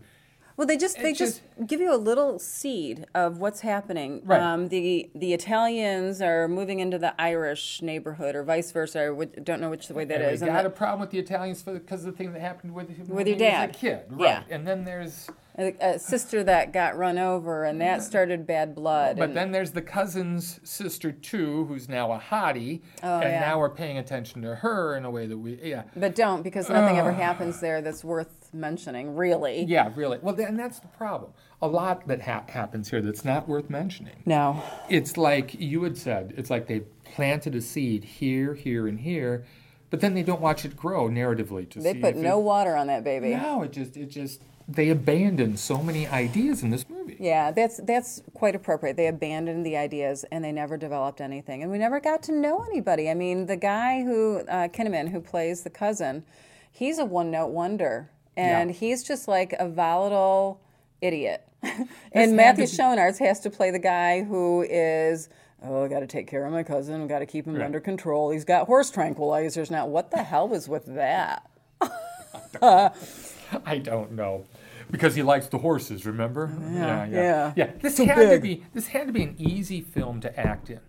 [0.60, 4.22] Well, they just they It's just, give you a little seed of what's happening.
[4.26, 4.41] Right.
[4.41, 9.04] Um, the the Italians are moving into the Irish neighborhood, or vice versa.
[9.04, 10.41] I would- don't know which way that and is.
[10.41, 13.26] we got a problem with the Italians because of the thing that happened with, when
[13.26, 13.69] your dad.
[13.69, 14.02] a kid.
[14.10, 14.19] Right.
[14.19, 14.43] Yeah.
[14.54, 19.17] And then there's a, a sister that got run over, and that started bad blood.
[19.17, 23.39] But and- then there's the cousin's sister too, who's now a hottie, Oh, and yeah.
[23.41, 26.69] now we're paying attention to her in a way that we, yeah, but don't because
[26.69, 29.63] nothing ever happens there that's worth mentioning, really.
[29.65, 30.17] yeah, really.
[30.22, 31.32] Well, and that's the problem.
[31.62, 34.24] A lot that ha- happens here that's not worth mentioning.
[34.26, 34.63] No.
[34.89, 36.34] It's like you had said.
[36.38, 39.43] It's like they planted a seed here, here, and here,
[39.89, 42.00] but then they don't watch it grow narratively to They see.
[42.00, 43.32] put if no water on that baby.
[43.36, 44.41] no, it just, it just.
[44.71, 47.17] They abandoned so many ideas in this movie.
[47.19, 48.97] Yeah, that's that's quite appropriate.
[48.97, 52.63] They abandoned the ideas and they never developed anything, and we never got to know
[52.69, 53.10] anybody.
[53.10, 56.23] I mean, the guy who uh, Kinnaman, who plays the cousin,
[56.71, 58.75] he's a one-note wonder, and Yeah.
[58.75, 60.62] he's just like a volatile
[61.01, 61.47] idiot.
[62.12, 65.29] and Matthew to be- Schoenaerts has to play the guy who is.
[65.63, 67.01] Oh, I got to take care of my cousin.
[67.03, 67.65] I got to keep him Right.
[67.65, 68.29] under control.
[68.29, 69.88] He's got horse tranquilizers now.
[69.88, 71.49] What the hell was with that?
[72.62, 74.45] I don't know.
[74.91, 76.52] Because he likes the horses, remember?
[76.73, 77.54] Yeah, yeah.
[77.56, 77.71] yeah.
[77.80, 80.80] This So had to be this had to be an easy film to act in.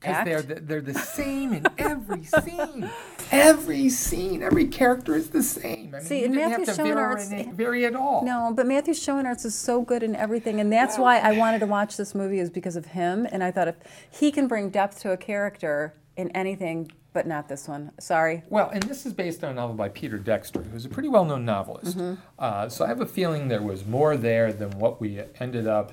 [0.00, 2.88] Because they're the, they're the same in every scene.
[3.32, 5.94] Every scene, every character is the same.
[5.94, 8.24] I mean, See, you didn't Matthew have to vary, Schoenaerts- vary at all.
[8.24, 11.66] No, but Matthew Schoenaerts is so good in everything, and that's why I wanted to
[11.66, 13.26] watch this movie is because of him.
[13.32, 13.76] And I thought if
[14.10, 17.92] he can bring depth to a character in anything, but not this one.
[17.98, 18.42] Sorry.
[18.48, 21.44] Well, and this is based on a novel by Peter Dexter, who's a pretty well-known
[21.44, 21.96] novelist.
[21.98, 22.20] Mm-hmm.
[22.38, 25.92] Uh, so I have a feeling there was more there than what we ended up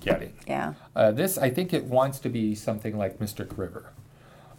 [0.00, 0.32] getting.
[0.46, 0.74] Yeah.
[0.94, 3.90] Uh, this, I think, it wants to be something like Mystic River,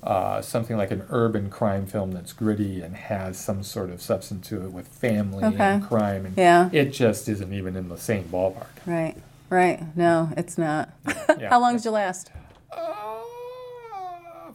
[0.03, 4.47] uh, something like an urban crime film that's gritty and has some sort of substance
[4.49, 6.69] to it with family and crime, and Yeah.
[6.71, 8.67] it just isn't even in the same ballpark.
[8.85, 9.15] Right.
[9.49, 9.95] Right.
[9.95, 10.89] No, it's not.
[11.39, 11.49] Yeah.
[11.49, 12.31] How long did you last?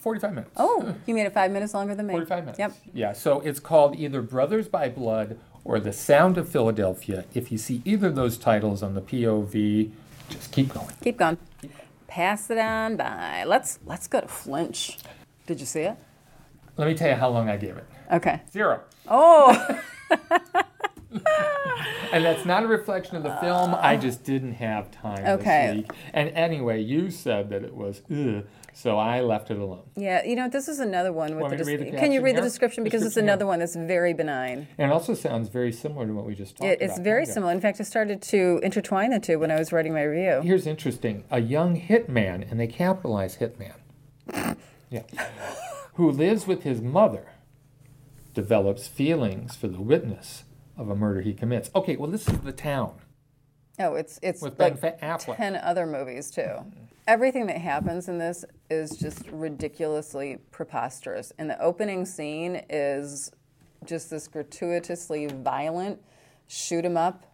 [0.04, 0.50] Uh, Forty-five minutes.
[0.56, 2.12] Oh, you made it five minutes longer than me.
[2.12, 2.58] 45 minutes.
[2.58, 2.72] Yep.
[2.92, 7.24] Yeah, so it's called either Brothers by Blood or The Sound of Philadelphia.
[7.32, 9.90] If you see either of those titles on the POV,
[10.28, 10.88] just keep going.
[11.02, 11.38] Keep going.
[12.06, 13.44] Pass it on by.
[13.46, 14.98] Let's let's go to Flinch.
[15.46, 15.96] Did you see it?
[16.76, 17.84] Let me tell you how long I gave it.
[18.12, 18.42] Okay.
[18.52, 18.80] Zero.
[19.08, 19.80] Oh,
[22.12, 23.74] And that's not a reflection of the film.
[23.76, 25.66] I just didn't have time Okay.
[25.66, 25.90] this week.
[26.12, 28.44] And anyway, you said that it was ugh,
[28.76, 29.84] so I left it alone.
[29.96, 30.22] yeah.
[30.24, 31.64] You know, this is another one with the.
[31.64, 33.32] read the Can you read the description because it's Description here.
[33.34, 34.66] another one that's very benign.
[34.76, 36.90] And it also sounds very similar to what we just talked It, about.
[36.90, 37.52] it's very similar.
[37.52, 40.40] In fact, I started to intertwine the two when I was writing my review.
[40.42, 43.74] Here's interesting a young hitman, and they capitalize hitman,
[44.90, 45.02] yeah,
[45.94, 47.26] who lives with his mother,
[48.34, 50.44] develops feelings for the witness
[50.76, 51.70] of a murder he commits.
[51.74, 52.94] Okay, well, this is the town
[53.78, 55.36] Oh, it's it's with like Ben Affleck.
[55.36, 56.42] ten other movies too.
[56.42, 56.80] Mm-hmm.
[57.06, 61.32] Everything that happens in this is just ridiculously preposterous.
[61.36, 63.30] And the opening scene is
[63.84, 66.00] just this gratuitously violent
[66.46, 67.24] shoot 'em up,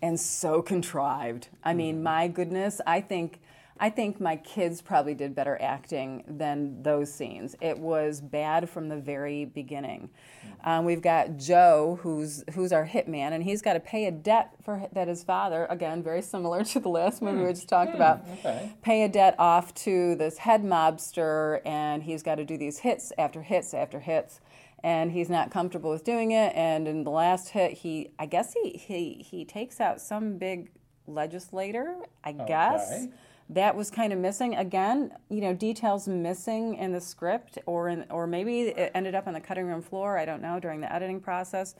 [0.00, 1.48] and so contrived.
[1.64, 2.04] I mean, mm-hmm.
[2.04, 3.40] my goodness, I think
[3.78, 7.56] I think my kids probably did better acting than those scenes.
[7.60, 10.10] It was bad from the very beginning.
[10.10, 10.70] Mm-hmm.
[10.70, 14.54] Um, we've got Joe, who's who's our hitman, and he's got to pay a debt
[14.64, 17.50] for that his father, again, very similar to the last movie we hmm.
[17.50, 17.96] just talked hmm.
[17.96, 18.72] about, okay.
[18.82, 23.12] pay a debt off to this head mobster, and he's got to do these hits
[23.18, 24.40] after hits after hits
[24.82, 26.54] and he's not comfortable with doing it.
[26.54, 30.70] And in the last hit, he, I guess he he he takes out some big
[31.06, 33.08] legislator, I guess.
[33.50, 34.56] That was kind of missing.
[34.56, 39.26] Again, you know, details missing in the script, or in, or maybe it ended up
[39.26, 40.16] on the cutting room floor.
[40.18, 41.74] I don't know during the editing process.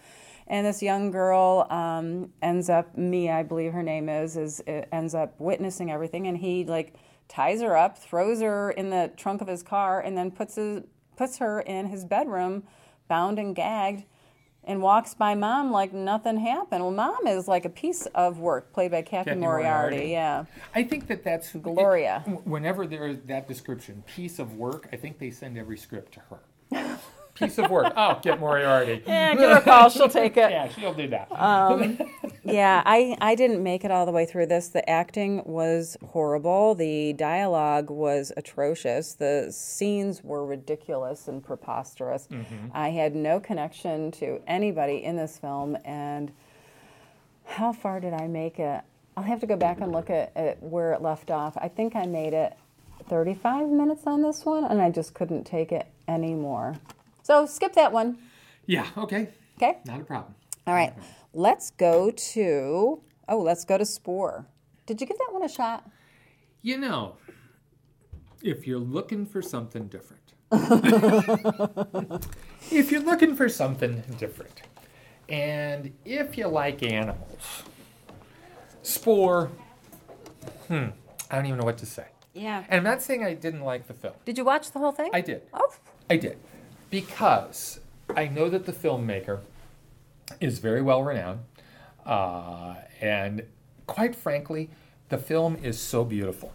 [0.46, 4.84] And this young girl um, ends up, me I believe her name is, is uh,
[4.92, 6.94] ends up witnessing everything, and he like
[7.28, 10.82] ties her up, throws her in the trunk of his car, and then puts his
[11.16, 12.64] puts her in his bedroom,
[13.08, 14.04] bound and gagged
[14.66, 16.82] and walks by mom like nothing happened.
[16.82, 19.96] Well, mom is like a piece of work, played by Cathy, Cathy Moriarty.
[19.96, 20.12] Moriarty.
[20.12, 20.44] Yeah.
[20.74, 22.22] I think that that's Gloria.
[22.26, 26.12] it- whenever there is that description, piece of work, I think they send every script
[26.14, 26.40] to her.
[27.34, 27.92] Piece of work.
[27.96, 29.02] Oh, get Moriarty.
[29.14, 29.90] Yeah, give her a call.
[29.90, 30.44] She'll take it.
[30.54, 31.28] Yeah, she'll do that.
[31.32, 31.98] Um,
[32.44, 34.68] yeah, I, I didn't make it all the way through this.
[34.68, 36.74] The acting was horrible.
[36.74, 39.14] The dialogue was atrocious.
[39.14, 42.28] The scenes were ridiculous and preposterous.
[42.30, 42.68] Mm-hmm.
[42.72, 45.76] I had no connection to anybody in this film.
[45.84, 46.32] And
[47.44, 48.82] how far did I make it?
[49.16, 51.56] I'll have to go back and look at, at where it left off.
[51.56, 52.56] I think I made it
[53.08, 56.76] 35 minutes on this one, and I just couldn't take it anymore.
[57.24, 58.18] So skip that one.
[58.66, 59.30] yeah, okay.
[59.56, 59.78] Okay.
[59.86, 60.34] Not a problem.
[60.66, 60.92] All right,
[61.32, 64.46] let's go to oh, let's go to Spoor.
[64.86, 65.88] Did you give that one a shot?
[66.60, 67.16] You know,
[68.42, 70.34] if you're looking for something different,
[72.70, 74.60] if you're looking for something different,
[75.30, 77.62] and if you like animals,
[78.82, 79.50] Spoor,
[80.68, 80.88] hmm,
[81.30, 82.06] I don't even know what to say.
[82.34, 82.64] Yeah.
[82.68, 84.14] And I'm not saying I didn't like the film.
[84.26, 85.10] Did you watch the whole thing?
[85.14, 85.42] I did.
[85.54, 85.72] Oh,
[86.10, 86.38] I did.
[86.94, 87.80] Because
[88.14, 89.40] I know that the filmmaker
[90.40, 91.40] is very well renowned.
[92.06, 93.42] Uh, and
[93.88, 94.70] quite frankly,
[95.08, 96.52] the film is so beautiful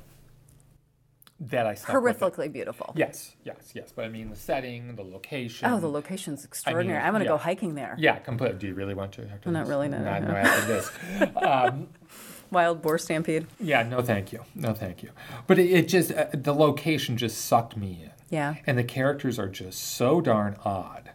[1.42, 2.94] that I stuck horrifically beautiful.
[2.96, 3.92] Yes, yes, yes.
[3.94, 5.70] But I mean, the setting, the location.
[5.70, 7.02] Oh, the location's extraordinary.
[7.04, 7.32] I, want to yeah.
[7.32, 7.96] go hiking there.
[8.00, 8.60] Yeah, completely.
[8.60, 9.30] Do you really want to?
[9.30, 9.70] After Not this?
[9.70, 10.30] really, no, Not, no.
[10.30, 10.92] no, after this.
[11.36, 11.90] Um,
[12.52, 13.46] Wild boar stampede.
[13.60, 14.44] yeah, no, thank you.
[14.56, 15.10] No, thank you.
[15.48, 18.12] But it, it just, uh, the location just sucked me in.
[18.30, 18.56] Yeah.
[18.66, 21.12] And the characters are just so darn odd.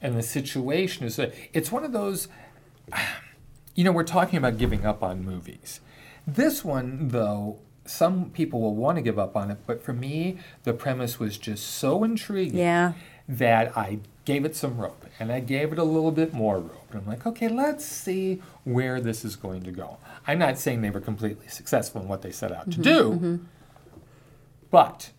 [0.00, 2.28] And the situation is, that it's one of those,
[3.74, 5.80] you know, we're talking about giving up on movies.
[6.26, 10.38] This one, though, some people will want to give up on it, but for me,
[10.64, 12.92] the premise was just so intriguing Yeah.
[13.28, 16.86] that I gave it some rope and I gave it a little bit more rope.
[16.92, 19.98] And I'm like, okay, let's see where this is going to go.
[20.26, 22.82] I'm not saying they were completely successful in what they set out to mm-hmm.
[22.82, 23.36] do, mm-hmm.
[24.70, 25.10] but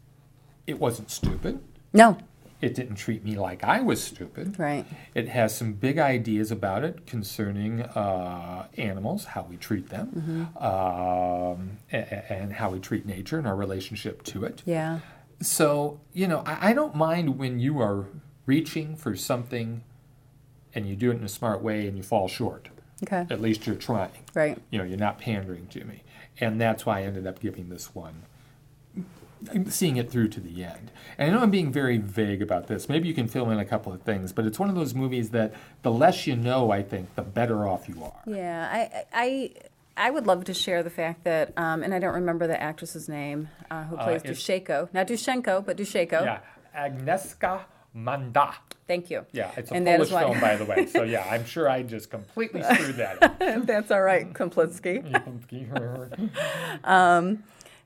[0.67, 1.59] it wasn't stupid.
[1.93, 2.17] No.
[2.61, 4.57] It didn't treat me like I was stupid.
[4.57, 4.85] Right.
[5.13, 11.77] It has some big ideas about it concerning uh, animals, how we treat them, um,
[11.91, 14.61] a- a- and how we treat nature and our relationship to it.
[14.65, 14.99] Yeah.
[15.41, 18.05] So, you know, I, I don't mind when you are
[18.45, 19.83] reaching for something
[20.73, 22.69] and you do it in a smart way and you fall short.
[23.03, 23.27] Okay.
[23.29, 24.11] At least you're trying.
[24.33, 24.57] Right.
[24.71, 26.03] You know, you're not pandering to me.
[26.39, 28.23] And that's why I ended up giving this one,
[29.69, 30.91] seeing it through to the end.
[31.17, 32.87] And I know I'm being very vague about this.
[32.89, 35.29] Maybe you can fill in a couple of things, but it's one of those movies
[35.31, 38.21] that the less you know, I think, the better off you are.
[38.25, 38.69] Yeah.
[38.71, 39.51] I I
[39.95, 43.07] I would love to share the fact that, um, and I don't remember the actress's
[43.07, 44.89] name uh, who plays it's- Duszejko.
[44.93, 46.23] Not Dushenko, but Duszejko.
[46.23, 46.39] Yeah.
[46.75, 47.59] Agnieszka
[47.93, 48.55] Manda.
[48.87, 49.25] Thank you.
[49.31, 50.87] Yeah, it's a And Polish why- film, by the way.
[50.87, 53.39] So yeah, I'm sure I just completely screwed that up.
[53.67, 55.03] That's all right, Komplitsky.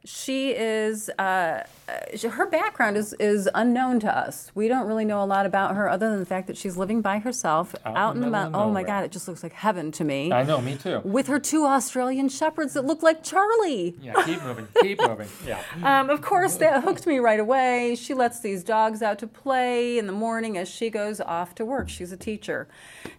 [0.08, 4.52] she is uh, uh, her background is is unknown to us.
[4.56, 7.02] We don't really know a lot about her other than the fact that she's living
[7.02, 8.62] by herself out, in the middle mountain.
[8.62, 8.84] Oh my.
[8.84, 9.04] God!
[9.04, 10.32] It just looks like heaven to me.
[10.32, 11.02] I know, me too.
[11.04, 13.98] With her two Australian shepherds that look like Charlie.
[14.02, 15.28] Yeah, keep moving, keep moving.
[15.46, 15.62] Yeah.
[15.88, 17.96] Um, of course, that hooked me right away.
[17.96, 21.65] She lets these dogs out to play in the morning as she goes off to
[21.65, 21.88] work.
[21.88, 22.67] She's a teacher.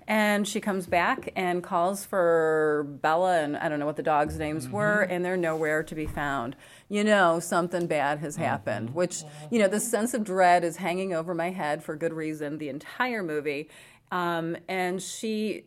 [0.07, 4.39] And she comes back and calls for Bella, and I don't know what the dogs'
[4.39, 6.57] names were, and they're nowhere to be found.
[6.89, 11.13] You know, something bad has happened, which, you know, the sense of dread is hanging
[11.13, 13.69] over my head for good reason the entire movie.
[14.11, 15.65] Um, and she,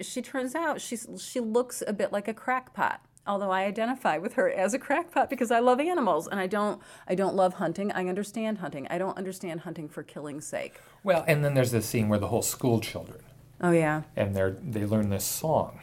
[0.00, 4.34] she turns out she's, she looks a bit like a crackpot although I identify with
[4.34, 7.90] her as a crackpot because I love animals and I don't I don't love hunting.
[7.92, 8.86] I understand hunting.
[8.90, 10.78] I don't understand hunting for killing's sake.
[11.02, 13.20] Well, and then there's this scene where the whole school children
[13.62, 14.02] Oh yeah.
[14.16, 15.80] and they're they learn this song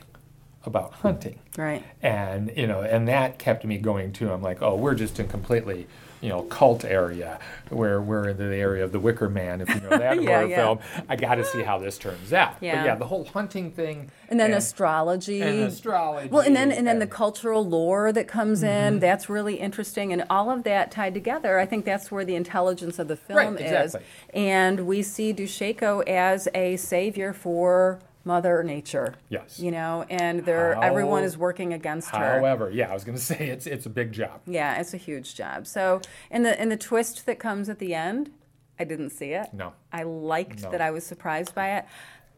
[0.66, 1.40] about hunting.
[1.58, 1.84] Right.
[2.02, 4.32] And you know, and that kept me going too.
[4.32, 5.88] I'm like, oh, we're just in completely,
[6.22, 9.60] you know, cult area where we're in the area of the Wicker Man.
[9.62, 10.56] If you know that Yeah, horror yeah.
[10.56, 12.56] film, I got to see how this turns out.
[12.62, 12.76] Yeah.
[12.76, 14.12] But yeah, the whole hunting thing.
[14.30, 15.42] And then astrology.
[15.42, 16.30] and astrology.
[16.30, 18.66] Well, and then and then the cultural lore that comes Mm-hmm.
[18.96, 21.58] in, that's really interesting, and all of that tied together.
[21.60, 23.72] I think that's where the intelligence of the film Right, is.
[23.96, 24.02] exactly.
[24.34, 29.16] And we see Duszejko as a savior for Mother Nature.
[29.30, 29.60] Yes.
[29.60, 32.40] You know, and they're everyone is working against her.
[32.40, 34.42] However, yeah, I was going to say it's it's a big job.
[34.46, 35.68] Yeah, it's a huge job.
[35.68, 38.32] So, and the and the twist that comes at the end,
[38.80, 39.48] I didn't see it.
[39.54, 39.74] No.
[39.92, 40.72] I liked No.
[40.72, 41.86] that I was surprised by it.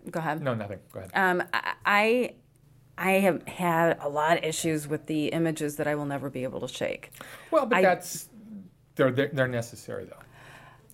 [0.09, 0.41] Go ahead.
[0.41, 0.79] No, nothing.
[0.91, 1.11] Go ahead.
[1.13, 2.33] Um, I, I
[2.97, 6.43] I have had a lot of issues with the images that I will never be
[6.43, 7.11] able to shake.
[7.51, 8.29] well, but I- that's
[8.95, 10.17] they're, they're they're necessary though.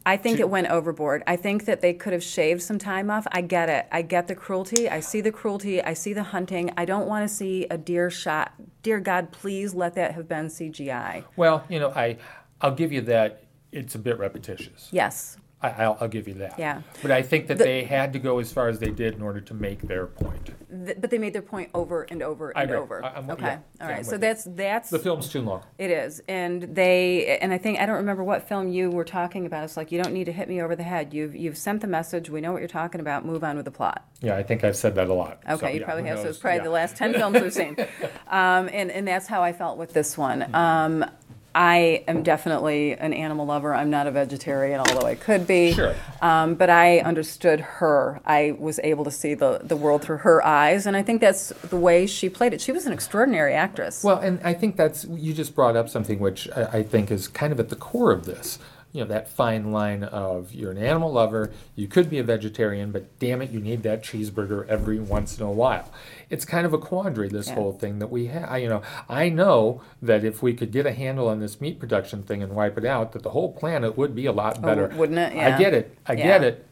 [0.09, 1.21] I think it went overboard.
[1.27, 3.27] I think that they could have shaved some time off.
[3.31, 3.85] I get it.
[3.91, 4.89] I get the cruelty.
[4.89, 5.83] I see the cruelty.
[5.83, 6.71] I see the hunting.
[6.75, 8.53] I don't want to see a deer shot.
[8.81, 11.25] Dear God, please let that have been CGI.
[11.35, 12.17] Well, you know, I
[12.59, 13.43] I'll give you that.
[13.71, 14.89] It's a bit repetitious.
[14.91, 15.37] Yes.
[15.61, 16.57] I, I'll, I'll give you that.
[16.57, 16.81] Yeah.
[17.01, 19.21] But I think that The- they had to go as far as they did in
[19.21, 20.51] order to make their point.
[20.85, 23.03] Th- but they made their point over and over and over.
[23.03, 23.45] I- I'm okay.
[23.45, 23.59] yeah.
[23.81, 25.63] All Yeah, So that's that's The film's too long.
[25.77, 29.45] It is, and they, and I think I don't remember what film you were talking
[29.45, 29.63] about.
[29.65, 31.13] It's like you don't need to hit me over the head.
[31.13, 32.29] You've you've sent the message.
[32.29, 33.25] We know what you're talking about.
[33.25, 34.05] Move on with the plot.
[34.21, 35.41] Yeah, I think I've said that a lot.
[35.49, 36.19] Okay, So, you yeah, probably have.
[36.19, 37.75] So it's probably the last ten films we've seen,
[38.27, 40.53] um, and and that's how I felt with this one.
[40.55, 41.05] Um,
[41.55, 43.73] I am definitely an animal lover.
[43.73, 45.73] I'm not a vegetarian, although I could be.
[45.73, 45.95] Sure.
[46.21, 48.21] Um, but I understood her.
[48.25, 51.49] I was able to see the the world through her eyes, and I think that's
[51.69, 52.61] the way she played it.
[52.61, 54.03] She was an extraordinary actress.
[54.03, 57.27] Well, and I think that's you just brought up something which I, I think is
[57.27, 58.59] kind of at the core of this.
[58.91, 62.91] You know, that fine line of you're an animal lover, you could be a vegetarian,
[62.91, 65.91] but damn it, you need that cheeseburger every once in a while.
[66.31, 67.53] It's kind of a quandary, this Yeah.
[67.55, 68.59] whole thing that we have.
[68.59, 72.23] You know, I know that if we could get a handle on this meat production
[72.23, 74.89] thing and wipe it out, that the whole planet would be a lot oh, better.
[74.91, 75.35] Oh, wouldn't it?
[75.35, 75.55] Yeah.
[75.55, 75.95] I get it.
[76.07, 76.23] I Yeah.
[76.25, 76.65] get it.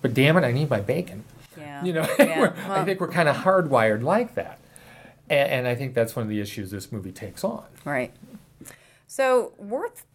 [0.00, 1.24] But damn it, I need my bacon.
[1.58, 1.84] yeah.
[1.84, 4.58] You know, we're- I think we're kind of hardwired like that.
[5.28, 7.64] And, and I think that's one of the issues this movie takes on.
[7.84, 8.12] Right.
[9.06, 10.06] So worth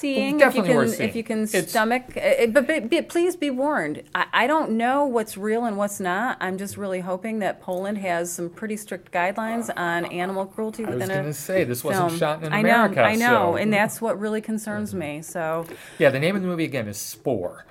[0.00, 1.08] seeing Definitely if you can worth seeing.
[1.08, 2.02] if you can It's- stomach.
[2.16, 4.02] uh, But, but, but please be warned.
[4.14, 6.38] I, I don't know what's real and what's not.
[6.40, 10.90] I'm just really hoping that Poland has some pretty strict guidelines on animal cruelty I
[10.90, 12.18] was within going to say this wasn't film.
[12.18, 13.02] shot in America.
[13.02, 15.22] I know, I know, so- and that's what really concerns me.
[15.22, 15.66] So
[15.98, 16.10] yeah.
[16.10, 17.64] The name of the movie again is Spoor,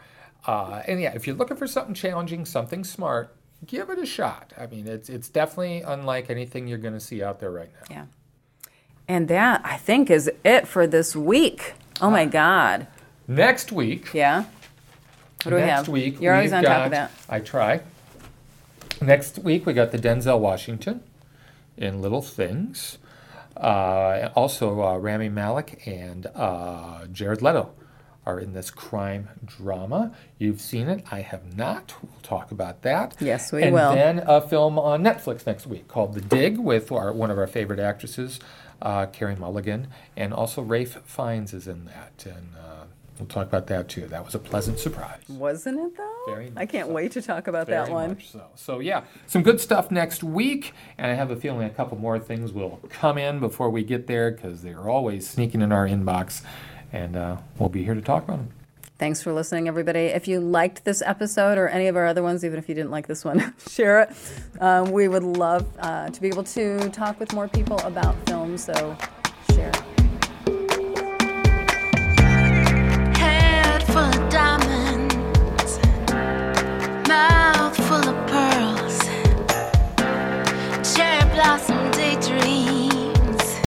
[0.47, 4.53] uh, and yeah, if you're looking for something challenging, something smart, give it a shot.
[4.57, 7.95] I mean, it's it's definitely unlike anything you're going to see out there right now.
[7.95, 8.05] yeah.
[9.07, 11.73] And that I think is it for this week.
[12.01, 12.87] Oh my God.
[13.27, 14.45] Next week, Yeah.
[15.43, 15.69] What do we have?
[15.79, 17.11] next week You're always we've on top of that.
[17.29, 17.81] I try.
[19.01, 21.01] Next week we got the Denzel Washington
[21.77, 22.97] in Little Things.
[23.55, 27.71] Uh, also, uh, Rami Malek and uh, Jared Leto
[28.25, 30.13] are in this crime drama.
[30.37, 31.03] You've seen it.
[31.11, 31.93] I have not.
[32.01, 33.15] We'll talk about that.
[33.19, 33.65] Yes, we will.
[33.65, 33.93] and will.
[33.95, 37.47] then a film on Netflix next week called The Dig with our, one of our
[37.47, 38.39] favorite actresses,
[38.81, 42.25] uh, Carey Mulligan, and also Ralph Fiennes is in that.
[42.25, 42.85] And uh,
[43.17, 44.07] we'll talk about that too.
[44.07, 45.21] That was a pleasant surprise.
[45.27, 46.15] Wasn't it though?
[46.27, 46.93] Very I can't so.
[46.93, 48.17] wait to talk about that one.
[48.21, 48.45] so.
[48.55, 52.19] So yeah, some good stuff next week, and I have a feeling a couple more
[52.19, 56.41] things will come in before we get there because they're always sneaking in our inbox,
[56.91, 58.49] and uh, we'll be here to talk about them.
[58.99, 60.07] Thanks for listening, everybody.
[60.07, 62.91] If you liked this episode or any of our other ones, even if you didn't
[62.91, 64.09] like this one, share it.
[64.59, 68.57] Um, we would love uh, to be able to talk with more people about film,
[68.57, 68.97] so
[69.53, 69.71] share.
[73.15, 75.79] Head full of diamonds,
[77.07, 78.99] mouth full of pearls,
[80.93, 81.78] cherry.